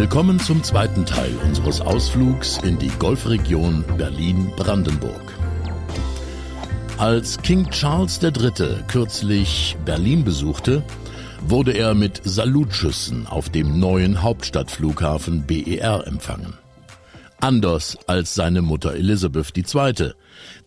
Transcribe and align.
Willkommen 0.00 0.40
zum 0.40 0.62
zweiten 0.62 1.04
Teil 1.04 1.30
unseres 1.44 1.82
Ausflugs 1.82 2.56
in 2.62 2.78
die 2.78 2.88
Golfregion 2.88 3.84
Berlin-Brandenburg. 3.98 5.34
Als 6.96 7.36
King 7.42 7.68
Charles 7.68 8.18
III. 8.22 8.82
kürzlich 8.88 9.76
Berlin 9.84 10.24
besuchte, 10.24 10.82
wurde 11.46 11.72
er 11.72 11.92
mit 11.92 12.22
Salutschüssen 12.24 13.26
auf 13.26 13.50
dem 13.50 13.78
neuen 13.78 14.22
Hauptstadtflughafen 14.22 15.44
BER 15.46 16.06
empfangen. 16.06 16.54
Anders 17.38 17.98
als 18.06 18.34
seine 18.34 18.62
Mutter 18.62 18.94
Elisabeth 18.94 19.52
II., 19.54 20.12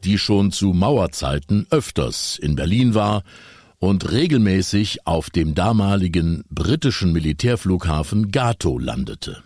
die 0.04 0.20
schon 0.20 0.52
zu 0.52 0.74
Mauerzeiten 0.74 1.66
öfters 1.72 2.38
in 2.38 2.54
Berlin 2.54 2.94
war 2.94 3.24
und 3.84 4.10
regelmäßig 4.14 5.06
auf 5.06 5.30
dem 5.30 5.56
damaligen 5.56 6.46
britischen 6.50 7.12
Militärflughafen 7.12 8.32
Gato 8.32 8.80
landete. 8.80 9.44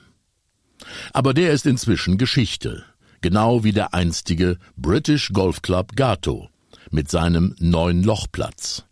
Aber 1.11 1.33
der 1.33 1.53
ist 1.53 1.65
inzwischen 1.65 2.19
Geschichte, 2.19 2.83
genau 3.21 3.63
wie 3.63 3.71
der 3.71 3.95
einstige 3.95 4.59
British 4.75 5.33
Golf 5.33 5.63
Club 5.63 5.95
Gato 5.95 6.49
mit 6.91 7.09
seinem 7.09 7.55
Neun-Loch-Platz. 7.57 8.83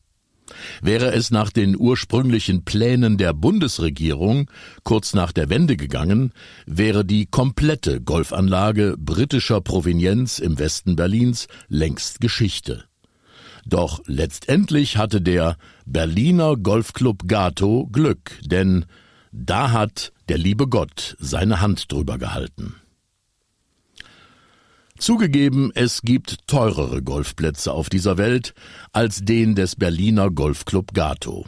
Wäre 0.82 1.14
es 1.14 1.30
nach 1.30 1.52
den 1.52 1.78
ursprünglichen 1.78 2.66
Plänen 2.66 3.20
der 3.20 3.34
Bundesregierung 3.34 4.50
kurz 4.84 5.14
nach 5.14 5.32
der 5.32 5.50
Wende 5.50 5.78
gegangen, 5.78 6.34
wäre 6.66 7.06
die 7.06 7.28
komplette 7.28 8.02
Golfanlage 8.02 8.96
britischer 8.98 9.62
Provenienz 9.62 10.40
im 10.40 10.58
Westen 10.58 10.96
Berlins 10.96 11.48
längst 11.68 12.20
Geschichte. 12.20 12.86
Doch 13.66 14.02
letztendlich 14.06 14.98
hatte 14.98 15.22
der 15.22 15.58
Berliner 15.86 16.56
Golfclub 16.56 17.28
Gato 17.28 17.88
Glück, 17.92 18.40
denn 18.44 18.86
da 19.32 19.72
hat 19.72 20.14
der 20.30 20.38
liebe 20.38 20.68
Gott 20.68 21.16
seine 21.20 21.62
Hand 21.62 21.92
drüber 21.92 22.18
gehalten. 22.18 22.76
Zugegeben, 24.98 25.72
es 25.76 26.04
gibt 26.04 26.48
teurere 26.48 27.02
Golfplätze 27.02 27.74
auf 27.74 27.90
dieser 27.90 28.18
Welt 28.18 28.54
als 28.94 29.26
den 29.26 29.56
des 29.56 29.76
Berliner 29.76 30.32
Golfclub 30.32 30.94
Gato. 30.94 31.46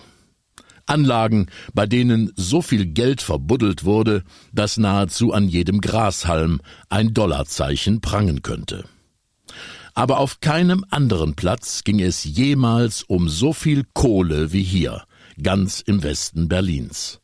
Anlagen, 0.86 1.48
bei 1.74 1.86
denen 1.86 2.32
so 2.36 2.62
viel 2.62 2.86
Geld 2.86 3.22
verbuddelt 3.22 3.84
wurde, 3.84 4.24
dass 4.54 4.78
nahezu 4.78 5.34
an 5.34 5.48
jedem 5.48 5.82
Grashalm 5.82 6.62
ein 6.90 7.14
Dollarzeichen 7.14 8.02
prangen 8.02 8.42
könnte. 8.42 8.86
Aber 9.98 10.20
auf 10.20 10.42
keinem 10.42 10.86
anderen 10.92 11.34
Platz 11.34 11.84
ging 11.84 12.00
es 12.00 12.24
jemals 12.24 13.02
um 13.02 13.28
so 13.28 13.52
viel 13.52 13.84
Kohle 13.96 14.54
wie 14.54 14.62
hier, 14.62 15.06
ganz 15.42 15.82
im 15.82 16.04
Westen 16.04 16.48
Berlins. 16.48 17.20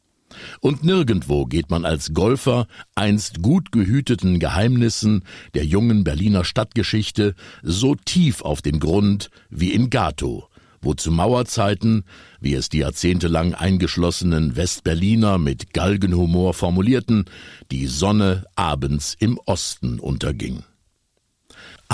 Und 0.60 0.84
nirgendwo 0.84 1.46
geht 1.46 1.70
man 1.70 1.86
als 1.86 2.16
Golfer 2.16 2.66
einst 2.96 3.44
gut 3.44 3.72
gehüteten 3.72 4.40
Geheimnissen 4.40 5.24
der 5.54 5.66
jungen 5.66 6.04
Berliner 6.04 6.44
Stadtgeschichte 6.44 7.36
so 7.62 7.94
tief 7.94 8.42
auf 8.42 8.64
den 8.64 8.80
Grund 8.80 9.30
wie 9.52 9.72
in 9.72 9.92
Gato, 9.92 10.50
wo 10.82 10.96
zu 10.96 11.12
Mauerzeiten, 11.12 12.06
wie 12.42 12.56
es 12.56 12.70
die 12.70 12.80
jahrzehntelang 12.80 13.54
eingeschlossenen 13.54 14.56
Westberliner 14.56 15.38
mit 15.38 15.76
Galgenhumor 15.76 16.56
formulierten, 16.56 17.26
die 17.70 17.86
Sonne 17.86 18.46
abends 18.56 19.16
im 19.20 19.38
Osten 19.46 20.00
unterging. 20.00 20.64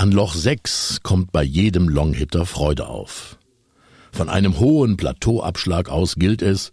An 0.00 0.12
Loch 0.12 0.34
6 0.34 1.00
kommt 1.02 1.30
bei 1.30 1.42
jedem 1.42 1.86
Longhitter 1.86 2.46
Freude 2.46 2.86
auf. 2.86 3.36
Von 4.12 4.30
einem 4.30 4.58
hohen 4.58 4.96
Plateauabschlag 4.96 5.90
aus 5.90 6.14
gilt 6.14 6.40
es, 6.40 6.72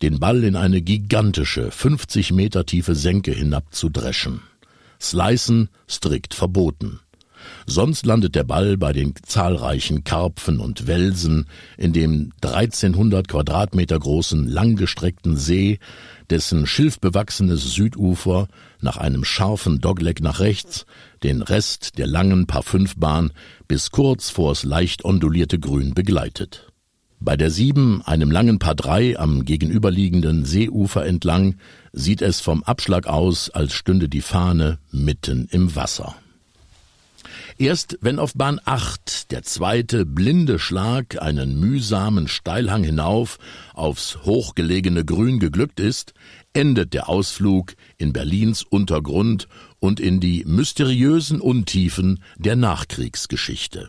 den 0.00 0.20
Ball 0.20 0.44
in 0.44 0.54
eine 0.54 0.80
gigantische, 0.80 1.72
50 1.72 2.30
Meter 2.30 2.66
tiefe 2.66 2.94
Senke 2.94 3.32
hinab 3.32 3.74
zu 3.74 3.88
dreschen. 3.88 4.42
Slicen 5.00 5.70
strikt 5.88 6.34
verboten. 6.34 7.00
Sonst 7.66 8.06
landet 8.06 8.34
der 8.34 8.44
Ball 8.44 8.76
bei 8.76 8.92
den 8.92 9.14
zahlreichen 9.22 10.04
Karpfen 10.04 10.60
und 10.60 10.86
Welsen 10.86 11.46
in 11.76 11.92
dem 11.92 12.32
1300 12.42 13.28
Quadratmeter 13.28 13.98
großen 13.98 14.46
langgestreckten 14.46 15.36
See, 15.36 15.78
dessen 16.30 16.66
schilfbewachsenes 16.66 17.74
Südufer 17.74 18.48
nach 18.80 18.96
einem 18.96 19.24
scharfen 19.24 19.80
Dogleg 19.80 20.20
nach 20.20 20.40
rechts 20.40 20.86
den 21.22 21.42
Rest 21.42 21.98
der 21.98 22.06
langen 22.06 22.46
Paar 22.46 22.62
fünf 22.62 22.96
Bahn 22.96 23.32
bis 23.66 23.90
kurz 23.90 24.30
vors 24.30 24.64
leicht 24.64 25.04
ondulierte 25.04 25.58
Grün 25.58 25.94
begleitet. 25.94 26.68
Bei 27.20 27.36
der 27.36 27.50
Sieben, 27.50 28.00
einem 28.02 28.30
langen 28.30 28.60
Paar 28.60 28.76
drei 28.76 29.18
am 29.18 29.44
gegenüberliegenden 29.44 30.44
Seeufer 30.44 31.04
entlang, 31.04 31.56
sieht 31.92 32.22
es 32.22 32.40
vom 32.40 32.62
Abschlag 32.62 33.08
aus, 33.08 33.50
als 33.50 33.72
stünde 33.72 34.08
die 34.08 34.20
Fahne 34.20 34.78
mitten 34.92 35.48
im 35.50 35.74
Wasser. 35.74 36.14
Erst 37.60 37.98
wenn 38.00 38.20
auf 38.20 38.34
Bahn 38.34 38.60
8 38.64 39.32
der 39.32 39.42
zweite 39.42 40.06
blinde 40.06 40.60
Schlag 40.60 41.20
einen 41.20 41.58
mühsamen 41.58 42.28
Steilhang 42.28 42.84
hinauf 42.84 43.38
aufs 43.74 44.18
hochgelegene 44.22 45.04
Grün 45.04 45.40
geglückt 45.40 45.80
ist, 45.80 46.14
endet 46.52 46.94
der 46.94 47.08
Ausflug 47.08 47.74
in 47.96 48.12
Berlins 48.12 48.62
Untergrund 48.62 49.48
und 49.80 49.98
in 49.98 50.20
die 50.20 50.44
mysteriösen 50.46 51.40
Untiefen 51.40 52.22
der 52.36 52.54
Nachkriegsgeschichte. 52.54 53.88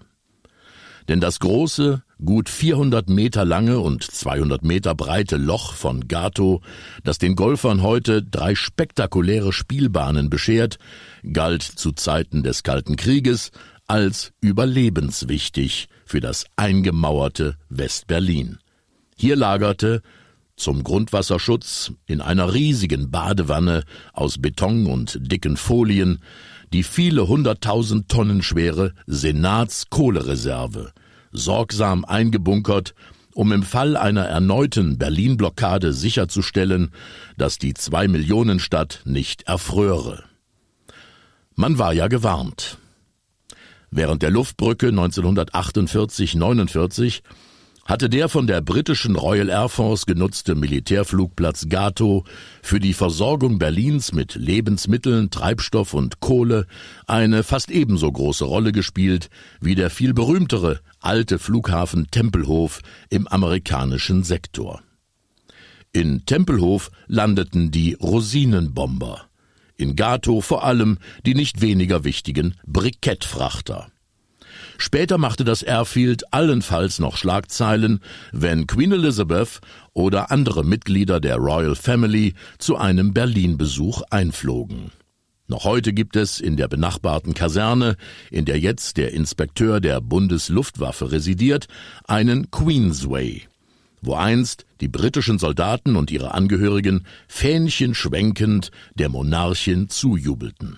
Denn 1.09 1.19
das 1.19 1.39
große, 1.39 2.03
gut 2.23 2.49
400 2.49 3.09
Meter 3.09 3.43
lange 3.43 3.79
und 3.79 4.03
200 4.03 4.63
Meter 4.63 4.93
breite 4.93 5.37
Loch 5.37 5.73
von 5.73 6.07
Gato, 6.07 6.61
das 7.03 7.17
den 7.17 7.35
Golfern 7.35 7.81
heute 7.81 8.21
drei 8.21 8.53
spektakuläre 8.53 9.51
Spielbahnen 9.51 10.29
beschert, 10.29 10.77
galt 11.33 11.63
zu 11.63 11.93
Zeiten 11.93 12.43
des 12.43 12.61
Kalten 12.61 12.95
Krieges 12.95 13.49
als 13.87 14.33
überlebenswichtig 14.39 15.89
für 16.05 16.19
das 16.19 16.45
eingemauerte 16.57 17.55
Westberlin. 17.69 18.59
Hier 19.15 19.35
lagerte 19.35 20.03
zum 20.59 20.83
Grundwasserschutz 20.83 21.93
in 22.05 22.21
einer 22.21 22.53
riesigen 22.53 23.09
Badewanne 23.09 23.83
aus 24.13 24.37
Beton 24.37 24.85
und 24.85 25.17
dicken 25.21 25.57
Folien 25.57 26.19
die 26.73 26.83
viele 26.83 27.27
hunderttausend 27.27 28.09
Tonnen 28.09 28.43
schwere 28.43 28.93
Senatskohlereserve, 29.07 30.91
sorgsam 31.31 32.05
eingebunkert, 32.05 32.93
um 33.33 33.51
im 33.51 33.63
Fall 33.63 33.97
einer 33.97 34.25
erneuten 34.25 34.97
Berlin-Blockade 34.97 35.93
sicherzustellen, 35.93 36.91
dass 37.37 37.57
die 37.57 37.73
Zwei-Millionen-Stadt 37.73 39.01
nicht 39.05 39.43
erfröre. 39.43 40.23
Man 41.55 41.77
war 41.77 41.93
ja 41.93 42.07
gewarnt. 42.07 42.77
Während 43.91 44.21
der 44.21 44.31
Luftbrücke 44.31 44.89
1948-49 44.89 47.21
hatte 47.89 48.07
der 48.07 48.29
von 48.29 48.45
der 48.45 48.61
britischen 48.61 49.15
Royal 49.15 49.49
Air 49.49 49.67
Force 49.67 50.05
genutzte 50.05 50.53
Militärflugplatz 50.53 51.69
Gato 51.69 52.23
für 52.61 52.79
die 52.79 52.93
Versorgung 52.93 53.57
Berlins 53.57 54.13
mit 54.13 54.35
Lebensmitteln, 54.35 55.31
Treibstoff 55.31 55.95
und 55.95 56.19
Kohle 56.19 56.67
eine 57.07 57.41
fast 57.41 57.71
ebenso 57.71 58.11
große 58.11 58.45
Rolle 58.45 58.73
gespielt 58.73 59.31
wie 59.59 59.73
der 59.73 59.89
viel 59.89 60.13
berühmtere 60.13 60.81
alte 60.99 61.39
Flughafen 61.39 62.11
Tempelhof 62.11 62.81
im 63.09 63.27
amerikanischen 63.27 64.23
Sektor. 64.23 64.83
In 65.91 66.27
Tempelhof 66.27 66.91
landeten 67.07 67.71
die 67.71 67.95
Rosinenbomber, 67.95 69.25
in 69.77 69.95
Gato 69.95 70.41
vor 70.41 70.63
allem 70.63 70.99
die 71.25 71.33
nicht 71.33 71.61
weniger 71.61 72.03
wichtigen 72.03 72.53
Brikettfrachter. 72.67 73.87
Später 74.81 75.17
machte 75.17 75.43
das 75.43 75.61
Airfield 75.61 76.33
allenfalls 76.33 76.99
noch 76.99 77.17
Schlagzeilen, 77.17 77.99
wenn 78.31 78.65
Queen 78.65 78.93
Elizabeth 78.93 79.59
oder 79.93 80.31
andere 80.31 80.63
Mitglieder 80.63 81.19
der 81.19 81.35
Royal 81.35 81.75
Family 81.75 82.33
zu 82.59 82.77
einem 82.77 83.13
Berlin-Besuch 83.13 84.03
einflogen. 84.09 84.91
Noch 85.49 85.65
heute 85.65 85.91
gibt 85.91 86.15
es 86.15 86.39
in 86.39 86.55
der 86.55 86.69
benachbarten 86.69 87.33
Kaserne, 87.33 87.97
in 88.31 88.45
der 88.45 88.57
jetzt 88.57 88.95
der 88.95 89.11
Inspekteur 89.11 89.81
der 89.81 89.99
Bundesluftwaffe 89.99 91.11
residiert, 91.11 91.67
einen 92.07 92.49
Queensway, 92.49 93.41
wo 94.01 94.13
einst 94.13 94.65
die 94.79 94.87
britischen 94.87 95.39
Soldaten 95.39 95.97
und 95.97 96.09
ihre 96.09 96.33
Angehörigen 96.33 97.05
Fähnchen 97.27 97.95
schwenkend 97.95 98.71
der 98.95 99.09
Monarchin 99.09 99.89
zujubelten. 99.89 100.77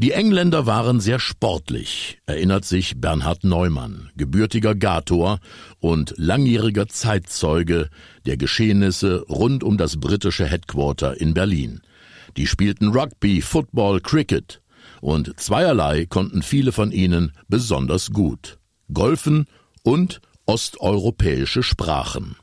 Die 0.00 0.12
Engländer 0.12 0.64
waren 0.64 1.00
sehr 1.00 1.18
sportlich, 1.18 2.20
erinnert 2.24 2.64
sich 2.64 3.00
Bernhard 3.00 3.42
Neumann, 3.42 4.10
gebürtiger 4.16 4.76
Gator 4.76 5.40
und 5.80 6.14
langjähriger 6.16 6.86
Zeitzeuge 6.86 7.90
der 8.24 8.36
Geschehnisse 8.36 9.24
rund 9.28 9.64
um 9.64 9.76
das 9.76 9.98
britische 9.98 10.46
Headquarter 10.46 11.20
in 11.20 11.34
Berlin. 11.34 11.80
Die 12.36 12.46
spielten 12.46 12.90
Rugby, 12.90 13.40
Football, 13.40 14.00
Cricket 14.00 14.62
und 15.00 15.36
zweierlei 15.40 16.06
konnten 16.06 16.42
viele 16.42 16.70
von 16.70 16.92
ihnen 16.92 17.32
besonders 17.48 18.12
gut. 18.12 18.60
Golfen 18.94 19.46
und 19.82 20.20
osteuropäische 20.46 21.64
Sprachen. 21.64 22.36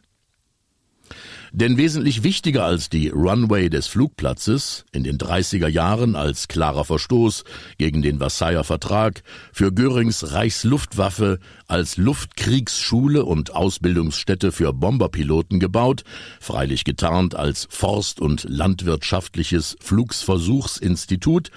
Denn 1.57 1.78
wesentlich 1.78 2.24
wichtiger 2.24 2.66
als 2.66 2.90
die 2.90 3.07
Runway 3.07 3.69
des 3.69 3.88
Flugplatzes, 3.88 4.84
in 4.92 5.06
den 5.06 5.18
30er 5.18 5.69
Jahren 5.69 6.18
als 6.18 6.50
klarer 6.50 6.84
Verstoß 6.84 7.46
gegen 7.78 8.02
den 8.02 8.18
Versailler 8.18 8.66
Vertrag, 8.66 9.24
für 9.54 9.72
Görings 9.72 10.34
Reichsluftwaffe 10.34 11.40
als 11.69 11.96
Luftkriegsschule 11.96 13.24
und 13.24 13.56
Ausbildungsstätte 13.56 14.52
für 14.52 14.74
Bomberpiloten 14.74 15.62
gebaut, 15.62 16.04
freilich 16.42 16.84
getarnt 16.84 17.36
als 17.36 17.69
Forst- 17.72 18.19
und 18.19 18.46
landwirtschaftliches 18.50 19.78
Flugsversuchsinstitut, 19.80 21.51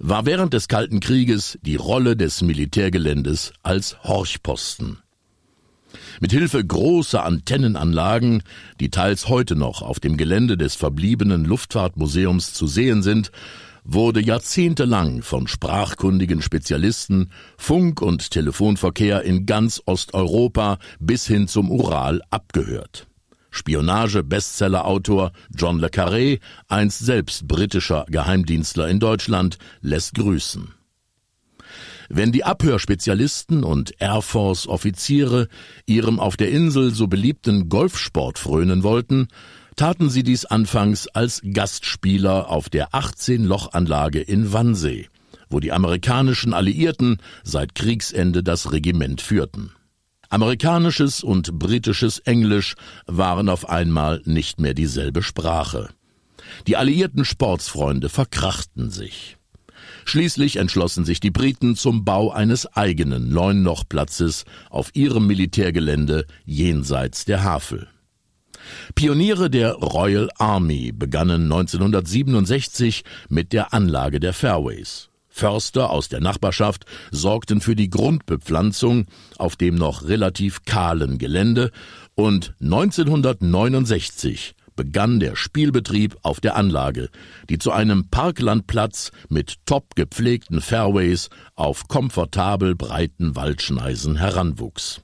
war 0.00 0.26
während 0.26 0.54
des 0.54 0.66
Kalten 0.66 0.98
Krieges 0.98 1.56
die 1.62 1.76
Rolle 1.76 2.16
des 2.16 2.42
Militärgeländes 2.42 3.52
als 3.62 4.02
Horchposten. 4.02 4.98
Mit 6.20 6.32
Hilfe 6.32 6.64
großer 6.64 7.24
Antennenanlagen, 7.24 8.42
die 8.80 8.90
teils 8.90 9.28
heute 9.28 9.54
noch 9.54 9.82
auf 9.82 10.00
dem 10.00 10.16
Gelände 10.16 10.56
des 10.56 10.74
verbliebenen 10.74 11.44
Luftfahrtmuseums 11.44 12.54
zu 12.54 12.66
sehen 12.66 13.02
sind, 13.02 13.30
wurde 13.84 14.20
jahrzehntelang 14.20 15.22
von 15.22 15.46
sprachkundigen 15.46 16.42
Spezialisten 16.42 17.30
Funk- 17.56 18.00
und 18.00 18.30
Telefonverkehr 18.30 19.22
in 19.22 19.46
ganz 19.46 19.82
Osteuropa 19.84 20.78
bis 20.98 21.26
hin 21.26 21.48
zum 21.48 21.70
Ural 21.70 22.22
abgehört. 22.30 23.06
Spionage-Bestseller-Autor 23.50 25.32
John 25.54 25.78
le 25.78 25.88
Carré, 25.88 26.40
einst 26.68 26.98
selbst 26.98 27.46
britischer 27.46 28.04
Geheimdienstler 28.08 28.88
in 28.88 29.00
Deutschland, 29.00 29.58
lässt 29.80 30.14
grüßen. 30.14 30.75
Wenn 32.08 32.32
die 32.32 32.44
Abhörspezialisten 32.44 33.64
und 33.64 33.94
Air 34.00 34.22
Force 34.22 34.66
Offiziere 34.66 35.48
ihrem 35.86 36.20
auf 36.20 36.36
der 36.36 36.50
Insel 36.50 36.94
so 36.94 37.06
beliebten 37.06 37.68
Golfsport 37.68 38.38
frönen 38.38 38.82
wollten, 38.82 39.28
taten 39.76 40.08
sie 40.08 40.22
dies 40.22 40.44
anfangs 40.44 41.08
als 41.08 41.42
Gastspieler 41.52 42.48
auf 42.48 42.68
der 42.68 42.90
18-Loch-Anlage 42.90 44.20
in 44.20 44.52
Wannsee, 44.52 45.08
wo 45.50 45.60
die 45.60 45.72
amerikanischen 45.72 46.54
Alliierten 46.54 47.18
seit 47.44 47.74
Kriegsende 47.74 48.42
das 48.42 48.72
Regiment 48.72 49.20
führten. 49.20 49.72
Amerikanisches 50.28 51.22
und 51.22 51.58
britisches 51.58 52.18
Englisch 52.20 52.74
waren 53.06 53.48
auf 53.48 53.68
einmal 53.68 54.22
nicht 54.24 54.60
mehr 54.60 54.74
dieselbe 54.74 55.22
Sprache. 55.22 55.90
Die 56.66 56.76
alliierten 56.76 57.24
Sportsfreunde 57.24 58.08
verkrachten 58.08 58.90
sich. 58.90 59.35
Schließlich 60.06 60.56
entschlossen 60.56 61.04
sich 61.04 61.18
die 61.18 61.32
Briten 61.32 61.74
zum 61.74 62.04
Bau 62.04 62.30
eines 62.30 62.66
eigenen 62.74 63.28
Neunlochplatzes 63.30 64.44
auf 64.70 64.90
ihrem 64.94 65.26
Militärgelände 65.26 66.26
jenseits 66.44 67.24
der 67.24 67.42
Havel. 67.42 67.88
Pioniere 68.94 69.50
der 69.50 69.72
Royal 69.72 70.30
Army 70.38 70.92
begannen 70.92 71.42
1967 71.52 73.02
mit 73.28 73.52
der 73.52 73.74
Anlage 73.74 74.20
der 74.20 74.32
Fairways. 74.32 75.10
Förster 75.28 75.90
aus 75.90 76.08
der 76.08 76.20
Nachbarschaft 76.20 76.86
sorgten 77.10 77.60
für 77.60 77.74
die 77.74 77.90
Grundbepflanzung 77.90 79.06
auf 79.38 79.56
dem 79.56 79.74
noch 79.74 80.06
relativ 80.06 80.64
kahlen 80.64 81.18
Gelände 81.18 81.72
und 82.14 82.54
1969 82.60 84.54
begann 84.76 85.18
der 85.18 85.34
Spielbetrieb 85.34 86.16
auf 86.22 86.40
der 86.40 86.56
Anlage, 86.56 87.08
die 87.48 87.58
zu 87.58 87.72
einem 87.72 88.08
Parklandplatz 88.08 89.10
mit 89.28 89.56
top 89.66 89.96
gepflegten 89.96 90.60
Fairways 90.60 91.28
auf 91.54 91.88
komfortabel 91.88 92.74
breiten 92.74 93.34
Waldschneisen 93.34 94.16
heranwuchs. 94.16 95.00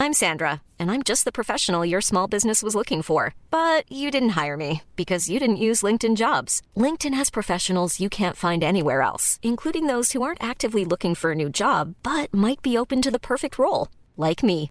I'm 0.00 0.12
Sandra, 0.12 0.60
and 0.78 0.90
I'm 0.90 1.02
just 1.02 1.24
the 1.24 1.32
professional 1.32 1.84
your 1.84 2.00
small 2.00 2.26
business 2.26 2.62
was 2.62 2.74
looking 2.74 3.00
for. 3.00 3.32
But 3.50 3.90
you 3.90 4.10
didn't 4.10 4.36
hire 4.40 4.56
me 4.56 4.82
because 4.96 5.30
you 5.30 5.38
didn't 5.38 5.64
use 5.68 5.82
LinkedIn 5.82 6.16
jobs. 6.16 6.60
LinkedIn 6.76 7.14
has 7.14 7.30
professionals 7.30 8.00
you 8.00 8.10
can't 8.10 8.36
find 8.36 8.62
anywhere 8.62 9.00
else, 9.00 9.38
including 9.42 9.86
those 9.86 10.12
who 10.12 10.22
aren't 10.22 10.42
actively 10.42 10.84
looking 10.84 11.14
for 11.14 11.30
a 11.30 11.34
new 11.34 11.48
job 11.48 11.94
but 12.02 12.34
might 12.34 12.60
be 12.60 12.76
open 12.76 13.00
to 13.02 13.10
the 13.10 13.26
perfect 13.30 13.58
role, 13.58 13.88
like 14.16 14.42
me. 14.42 14.70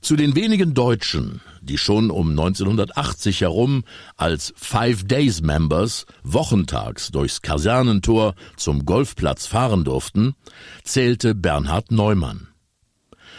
Zu 0.00 0.16
den 0.16 0.36
wenigen 0.36 0.74
Deutschen, 0.74 1.40
die 1.60 1.76
schon 1.76 2.10
um 2.10 2.30
1980 2.30 3.40
herum 3.42 3.84
als 4.16 4.54
Five 4.56 5.04
Days 5.04 5.42
Members 5.42 6.06
wochentags 6.22 7.10
durchs 7.10 7.42
Kasernentor 7.42 8.34
zum 8.56 8.84
Golfplatz 8.86 9.46
fahren 9.46 9.84
durften, 9.84 10.34
zählte 10.84 11.34
Bernhard 11.34 11.90
Neumann. 11.90 12.48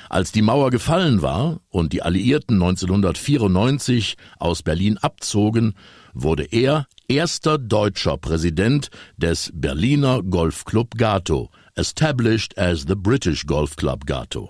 Als 0.09 0.31
die 0.31 0.41
Mauer 0.41 0.69
gefallen 0.69 1.21
war 1.21 1.61
und 1.69 1.93
die 1.93 2.01
Alliierten 2.01 2.55
1994 2.55 4.17
aus 4.37 4.61
Berlin 4.63 4.97
abzogen, 4.97 5.75
wurde 6.13 6.43
er 6.43 6.87
erster 7.07 7.57
deutscher 7.57 8.17
Präsident 8.17 8.89
des 9.17 9.51
Berliner 9.53 10.23
Golfclub 10.23 10.97
Gato, 10.97 11.51
established 11.75 12.57
as 12.57 12.85
the 12.87 12.95
British 12.95 13.45
Golf 13.45 13.75
Club 13.75 14.05
Gato. 14.05 14.49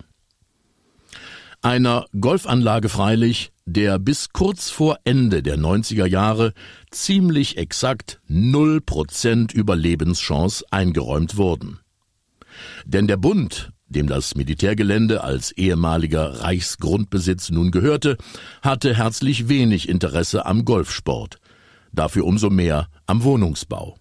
Einer 1.62 2.06
Golfanlage 2.18 2.88
freilich, 2.88 3.52
der 3.66 4.00
bis 4.00 4.30
kurz 4.32 4.70
vor 4.70 4.98
Ende 5.04 5.44
der 5.44 5.58
90er 5.58 6.06
Jahre 6.06 6.54
ziemlich 6.90 7.58
exakt 7.58 8.22
null 8.30 8.80
Prozent 8.80 9.54
Überlebenschance 9.54 10.64
eingeräumt 10.72 11.36
wurden. 11.36 11.80
Denn 12.86 13.08
der 13.08 13.18
Bund, 13.18 13.74
dem 13.88 14.08
das 14.08 14.36
Militärgelände 14.36 15.22
als 15.22 15.52
ehemaliger 15.52 16.42
Reichsgrundbesitz 16.44 17.50
nun 17.50 17.72
gehörte, 17.72 18.18
hatte 18.62 18.96
herzlich 18.96 19.50
wenig 19.50 19.90
Interesse 19.90 20.46
am 20.46 20.64
Golfsport, 20.64 21.40
dafür 21.92 22.24
umso 22.24 22.50
mehr 22.50 22.88
am 23.06 23.24
Wohnungsbau. 23.24 23.99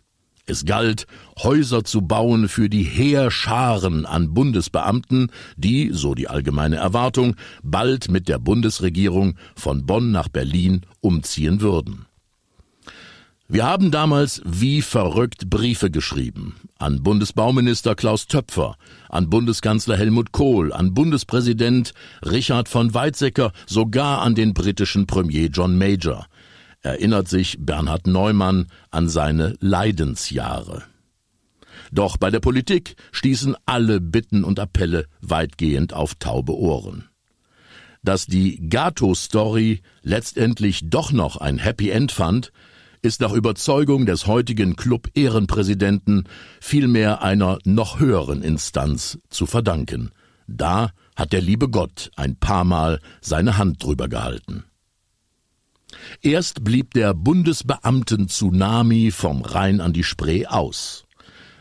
Es 0.49 0.64
galt, 0.64 1.07
Häuser 1.43 1.85
zu 1.85 2.00
bauen 2.00 2.49
für 2.49 2.71
die 2.71 2.83
Heerscharen 2.83 4.07
an 4.07 4.33
Bundesbeamten, 4.33 5.31
die, 5.59 5.90
so 5.93 6.14
die 6.14 6.28
allgemeine 6.28 6.76
Erwartung, 6.76 7.37
bald 7.62 8.11
mit 8.11 8.28
der 8.28 8.38
Bundesregierung 8.38 9.37
von 9.55 9.85
Bonn 9.85 10.11
nach 10.11 10.28
Berlin 10.28 10.87
umziehen 11.02 11.61
würden. 11.61 12.07
Wir 13.47 13.67
haben 13.67 13.90
damals 13.90 14.40
wie 14.47 14.81
verrückt 14.81 15.50
Briefe 15.50 15.90
geschrieben. 15.90 16.57
An 16.78 17.02
Bundesbauminister 17.02 17.95
Klaus 17.95 18.26
Töpfer, 18.26 18.76
an 19.11 19.28
Bundeskanzler 19.28 19.99
Helmut 19.99 20.33
Kohl, 20.33 20.73
an 20.73 20.95
Bundespräsident 20.95 21.93
Richard 22.23 22.71
von 22.71 22.95
Weizsäcker, 22.95 23.52
sogar 23.67 24.23
an 24.23 24.35
den 24.35 24.55
britischen 24.55 25.07
Premier 25.07 25.49
John 25.49 25.76
Major. 25.76 26.26
Erinnert 26.82 27.28
sich 27.28 27.56
Bernhard 27.61 28.06
Neumann 28.06 28.66
an 28.90 29.08
seine 29.08 29.54
Leidensjahre. 29.61 30.85
Doch 31.92 32.16
bei 32.16 32.30
der 32.30 32.40
Politik 32.40 32.97
stießen 33.12 33.56
alle 33.66 34.00
Bitten 34.00 34.44
und 34.44 34.58
Appelle 34.61 35.06
weitgehend 35.20 35.92
auf 35.92 36.14
taube 36.14 36.56
Ohren. 36.56 37.08
Dass 38.02 38.26
die 38.26 38.68
Gato-Story 38.68 39.82
letztendlich 40.02 40.82
doch 40.85 41.12
noch 41.12 41.37
ein 41.37 41.58
Happy 41.58 41.90
End 41.90 42.12
fand, 42.12 42.52
ist 43.02 43.20
nach 43.20 43.32
Überzeugung 43.32 44.06
des 44.06 44.26
heutigen 44.26 44.76
Club-Ehrenpräsidenten 44.76 46.25
vielmehr 46.61 47.23
einer 47.23 47.58
noch 47.64 48.00
höheren 48.00 48.42
Instanz 48.42 49.18
zu 49.30 49.47
verdanken. 49.47 50.11
Da 50.47 50.90
hat 51.16 51.32
der 51.32 51.40
liebe 51.40 51.68
Gott 51.68 52.11
ein 52.16 52.37
paar 52.37 52.64
Mal 52.64 53.00
seine 53.20 53.58
Hand 53.58 53.82
drüber 53.82 54.08
gehalten. 54.08 54.64
Erst 56.23 56.64
blieb 56.64 56.95
der 56.95 57.14
Bundesbeamten-Tsunami 57.14 59.11
vom 59.11 59.42
Rhein 59.42 59.80
an 59.80 59.92
die 59.92 60.04
Spree 60.04 60.47
aus. 60.47 61.04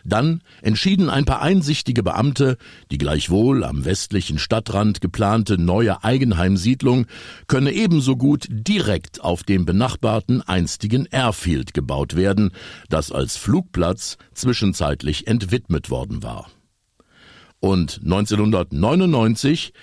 Dann 0.07 0.41
entschieden 0.61 1.09
ein 1.09 1.25
paar 1.25 1.41
einsichtige 1.41 2.01
Beamte, 2.01 2.57
die 2.91 2.97
gleichwohl 2.97 3.65
am 3.65 3.83
westlichen 3.83 4.39
Stadtrand 4.39 5.01
geplante 5.01 5.57
neue 5.57 6.01
Eigenheimsiedlung 6.01 7.07
könne 7.47 7.73
ebenso 7.73 8.15
gut 8.15 8.47
direkt 8.49 9.19
auf 9.21 9.43
dem 9.43 9.65
benachbarten 9.65 10.41
einstigen 10.41 11.07
Airfield 11.11 11.73
gebaut 11.73 12.15
werden, 12.15 12.51
das 12.87 13.11
als 13.11 13.35
Flugplatz 13.35 14.17
zwischenzeitlich 14.33 15.27
entwidmet 15.27 15.89
worden 15.89 16.23
war. 16.23 16.49
Und 17.59 17.99
1999 18.01 19.73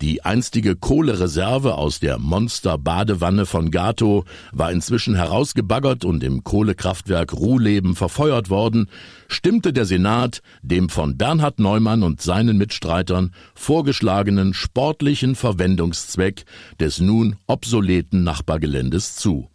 die 0.00 0.24
einstige 0.24 0.76
Kohlereserve 0.76 1.74
aus 1.74 2.00
der 2.00 2.18
Monster-Badewanne 2.18 3.44
von 3.44 3.70
Gato 3.70 4.24
war 4.52 4.72
inzwischen 4.72 5.14
herausgebaggert 5.14 6.04
und 6.04 6.24
im 6.24 6.42
Kohlekraftwerk 6.42 7.34
Ruhleben 7.34 7.94
verfeuert 7.94 8.48
worden, 8.48 8.88
stimmte 9.28 9.72
der 9.72 9.84
Senat 9.84 10.40
dem 10.62 10.88
von 10.88 11.18
Bernhard 11.18 11.58
Neumann 11.58 12.02
und 12.02 12.22
seinen 12.22 12.56
Mitstreitern 12.56 13.34
vorgeschlagenen 13.54 14.54
sportlichen 14.54 15.34
Verwendungszweck 15.34 16.44
des 16.78 17.00
nun 17.00 17.36
obsoleten 17.46 18.24
Nachbargeländes 18.24 19.16
zu. 19.16 19.49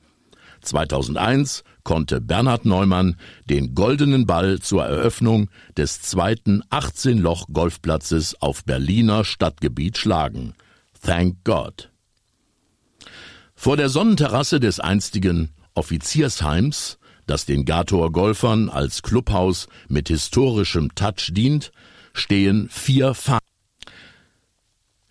2001 0.66 1.64
konnte 1.84 2.20
Bernhard 2.20 2.66
Neumann 2.66 3.16
den 3.50 3.76
goldenen 3.76 4.26
Ball 4.26 4.60
zur 4.60 4.84
Eröffnung 4.84 5.50
des 5.78 6.02
zweiten 6.02 6.64
18-Loch-Golfplatzes 6.72 8.42
auf 8.42 8.66
Berliner 8.66 9.24
Stadtgebiet 9.24 9.98
schlagen. 9.98 10.54
Thank 11.02 11.44
God. 11.44 11.92
Vor 13.56 13.78
der 13.78 13.90
Sonnenterrasse 13.90 14.60
des 14.60 14.80
einstigen 14.80 15.52
Offiziersheims, 15.76 16.98
das 17.28 17.46
den 17.46 17.66
Gator 17.66 18.12
Golfern 18.12 18.70
als 18.70 19.02
Clubhaus 19.02 19.68
mit 19.88 20.10
historischem 20.10 20.94
Touch 20.96 21.32
dient, 21.32 21.72
stehen 22.14 22.68
vier 22.70 23.14
Fahnen. 23.14 23.40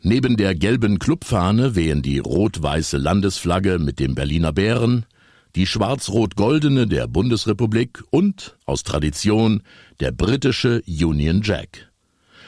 Neben 0.07 0.37
der 0.37 0.55
gelben 0.55 0.99
Clubfahne 0.99 1.77
wehen 1.77 2.03
die 2.03 2.19
rot-weiße 2.19 2.99
Landesflagge 2.99 3.79
mit 3.79 3.99
dem 3.99 4.15
Berliner 4.15 4.53
Bären, 4.53 5.07
die 5.57 5.67
schwarz-rot-goldene 5.67 6.87
der 6.87 7.07
Bundesrepublik 7.07 8.03
und, 8.11 8.57
aus 8.67 8.83
Tradition, 8.83 9.63
der 10.01 10.11
britische 10.11 10.83
Union 10.87 11.43
Jack. 11.43 11.91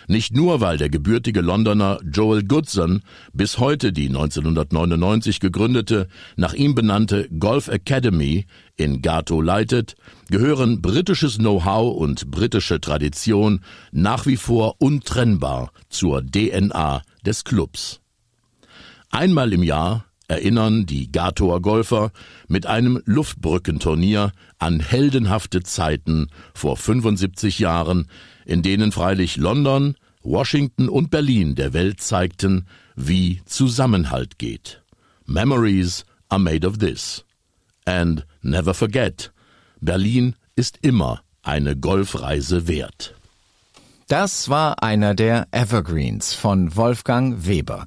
Nicht 0.09 0.35
nur, 0.35 0.61
weil 0.61 0.79
der 0.79 0.89
gebürtige 0.89 1.41
Londoner 1.41 1.99
Joel 2.05 2.45
Goodson 2.45 3.03
bis 3.33 3.59
heute 3.59 3.93
die 3.93 4.07
1999 4.07 5.41
gegründete, 5.41 6.07
nach 6.37 6.55
ihm 6.55 6.77
benannte 6.77 7.29
Golf 7.41 7.67
Academy 7.69 8.47
in 8.77 9.03
Gato 9.03 9.41
leitet, 9.41 9.97
gehören 10.31 10.81
britisches 10.81 11.39
Know-how 11.39 11.97
und 11.97 12.31
britische 12.31 12.81
Tradition 12.81 13.65
nach 13.91 14.27
wie 14.27 14.37
vor 14.37 14.77
untrennbar 14.79 15.73
zur 15.89 16.25
DNA 16.25 17.03
des 17.25 17.43
Clubs. 17.43 18.01
Einmal 19.11 19.53
im 19.53 19.65
Jahr 19.65 20.06
erinnern 20.29 20.87
die 20.87 21.11
Gatoer 21.11 21.61
Golfer 21.61 22.13
mit 22.49 22.67
einem 22.67 23.01
Luftbrückenturnier 23.05 24.33
an 24.59 24.81
heldenhafte 24.81 25.63
Zeiten 25.63 26.29
vor 26.55 26.77
75 26.77 27.59
Jahren, 27.59 28.09
in 28.45 28.63
denen 28.63 28.93
freilich 28.93 29.37
London, 29.37 29.97
Washington 30.23 30.89
und 30.89 31.11
Berlin 31.11 31.55
der 31.55 31.73
Welt 31.73 32.01
zeigten, 32.01 32.67
wie 32.97 33.41
Zusammenhalt 33.47 34.39
geht. 34.39 34.83
Memories 35.27 36.05
are 36.29 36.41
made 36.41 36.67
of 36.67 36.79
this. 36.79 37.25
And 37.85 38.27
never 38.43 38.75
forget, 38.75 39.33
Berlin 39.81 40.35
ist 40.57 40.79
immer 40.83 41.23
eine 41.43 41.77
Golfreise 41.77 42.67
wert. 42.67 43.15
Das 44.09 44.49
war 44.49 44.83
einer 44.83 45.15
der 45.15 45.49
Evergreens 45.51 46.33
von 46.33 46.77
Wolfgang 46.77 47.47
Weber. 47.47 47.87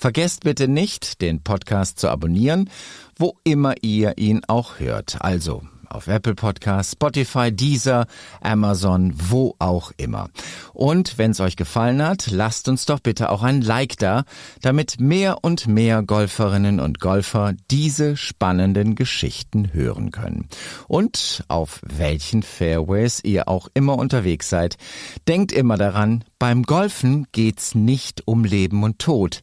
Vergesst 0.00 0.44
bitte 0.44 0.66
nicht, 0.66 1.20
den 1.20 1.42
Podcast 1.42 1.98
zu 1.98 2.08
abonnieren, 2.08 2.70
wo 3.18 3.36
immer 3.44 3.74
ihr 3.82 4.16
ihn 4.16 4.40
auch 4.48 4.80
hört. 4.80 5.18
Also 5.20 5.62
auf 5.90 6.06
Apple 6.06 6.34
Podcasts, 6.34 6.92
Spotify, 6.92 7.52
Deezer, 7.52 8.06
Amazon, 8.40 9.12
wo 9.14 9.56
auch 9.58 9.92
immer. 9.98 10.30
Und 10.72 11.18
wenn 11.18 11.32
es 11.32 11.40
euch 11.40 11.54
gefallen 11.54 12.02
hat, 12.02 12.30
lasst 12.30 12.66
uns 12.66 12.86
doch 12.86 13.00
bitte 13.00 13.28
auch 13.28 13.42
ein 13.42 13.60
Like 13.60 13.98
da, 13.98 14.24
damit 14.62 15.00
mehr 15.00 15.44
und 15.44 15.66
mehr 15.66 16.02
Golferinnen 16.02 16.80
und 16.80 16.98
Golfer 16.98 17.52
diese 17.70 18.16
spannenden 18.16 18.94
Geschichten 18.94 19.74
hören 19.74 20.12
können. 20.12 20.48
Und 20.88 21.44
auf 21.48 21.82
welchen 21.84 22.42
Fairways 22.42 23.20
ihr 23.22 23.48
auch 23.48 23.68
immer 23.74 23.98
unterwegs 23.98 24.48
seid, 24.48 24.78
denkt 25.28 25.52
immer 25.52 25.76
daran, 25.76 26.24
beim 26.38 26.62
Golfen 26.62 27.26
geht's 27.32 27.74
nicht 27.74 28.26
um 28.26 28.44
Leben 28.44 28.82
und 28.82 28.98
Tod. 28.98 29.42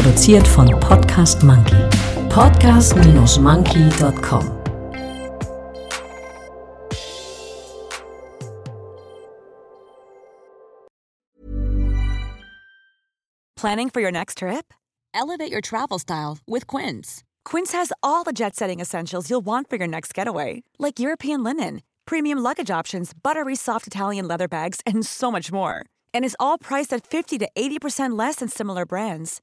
Produziert 0.00 0.48
von 0.48 0.66
Podcast 0.80 1.42
Monkey. 1.42 1.76
Podcast-monkey.com. 2.30 4.58
Planning 13.56 13.90
for 13.90 14.00
your 14.00 14.10
next 14.10 14.38
trip? 14.38 14.72
Elevate 15.12 15.52
your 15.52 15.60
travel 15.60 15.98
style 15.98 16.38
with 16.46 16.66
Quince. 16.66 17.22
Quince 17.44 17.72
has 17.72 17.92
all 18.02 18.24
the 18.24 18.32
jet 18.32 18.56
setting 18.56 18.80
essentials 18.80 19.28
you'll 19.28 19.44
want 19.44 19.68
for 19.68 19.76
your 19.76 19.88
next 19.88 20.14
getaway, 20.14 20.62
like 20.78 20.98
European 20.98 21.44
linen, 21.44 21.82
premium 22.06 22.38
luggage 22.38 22.70
options, 22.70 23.12
buttery 23.12 23.54
soft 23.54 23.86
Italian 23.86 24.26
leather 24.26 24.48
bags, 24.48 24.80
and 24.86 25.04
so 25.04 25.30
much 25.30 25.52
more. 25.52 25.84
And 26.14 26.24
is 26.24 26.36
all 26.40 26.56
priced 26.56 26.94
at 26.94 27.06
50 27.06 27.36
to 27.40 27.50
80% 27.54 28.18
less 28.18 28.36
than 28.36 28.48
similar 28.48 28.86
brands. 28.86 29.42